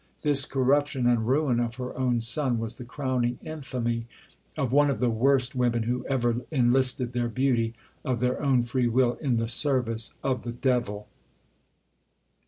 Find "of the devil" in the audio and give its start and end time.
10.23-11.07